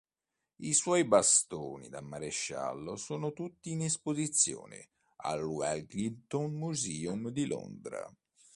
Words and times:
I 0.69 0.71
suoi 0.73 1.03
bastoni 1.05 1.87
da 1.87 2.01
maresciallo 2.01 2.95
sono 2.95 3.33
tutti 3.33 3.69
in 3.69 3.83
esposizione 3.83 4.89
al 5.17 5.43
Wellington 5.45 6.53
Museum 6.55 7.29
di 7.29 7.45
Londra. 7.45 8.11